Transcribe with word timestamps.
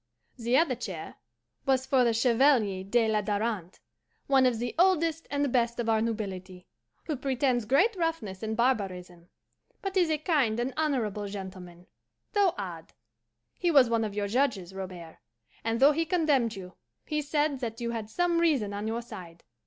The 0.35 0.57
other 0.57 0.73
chair 0.73 1.17
was 1.67 1.85
for 1.85 2.03
the 2.03 2.11
Chevalier 2.11 2.83
de 2.83 3.07
la 3.07 3.21
Darante, 3.21 3.77
one 4.25 4.47
of 4.47 4.57
the 4.57 4.73
oldest 4.79 5.27
and 5.29 5.53
best 5.53 5.79
of 5.79 5.87
our 5.87 6.01
nobility, 6.01 6.65
who 7.03 7.15
pretends 7.15 7.65
great 7.65 7.95
roughness 7.95 8.41
and 8.41 8.57
barbarism, 8.57 9.29
but 9.79 9.95
is 9.95 10.09
a 10.09 10.17
kind 10.17 10.59
and 10.59 10.73
honourable 10.75 11.27
gentleman, 11.27 11.85
though 12.33 12.55
odd. 12.57 12.93
He 13.59 13.69
was 13.69 13.91
one 13.91 14.03
of 14.03 14.15
your 14.15 14.27
judges, 14.27 14.73
Robert; 14.73 15.19
and 15.63 15.79
though 15.79 15.91
he 15.91 16.07
condemned 16.07 16.55
you, 16.55 16.73
he 17.05 17.21
said 17.21 17.59
that 17.59 17.79
you 17.79 17.91
had 17.91 18.09
some 18.09 18.39
reason 18.39 18.73
on 18.73 18.87
your 18.87 19.03
side. 19.03 19.43